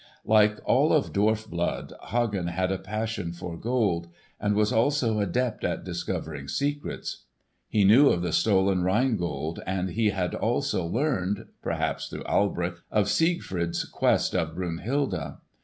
Like 0.25 0.57
all 0.65 0.93
of 0.93 1.13
dwarf 1.13 1.47
blood, 1.47 1.93
Hagen 2.07 2.47
had 2.47 2.71
a 2.71 2.79
passion 2.79 3.33
for 3.33 3.55
gold, 3.55 4.07
and 4.39 4.55
was 4.55 4.73
also 4.73 5.19
adept 5.19 5.63
at 5.63 5.83
discovering 5.83 6.47
secrets. 6.47 7.25
He 7.69 7.83
knew 7.83 8.09
of 8.09 8.23
the 8.23 8.31
stolen 8.33 8.81
Rhine 8.81 9.15
Gold; 9.15 9.59
and 9.67 9.91
he 9.91 10.09
had 10.09 10.33
also 10.33 10.83
learned—perhaps 10.87 12.07
through 12.07 12.23
Alberich—of 12.23 13.07
Siegfried's 13.09 13.85
quest 13.85 14.33
of 14.35 14.55
Brunhilde. 14.55 15.35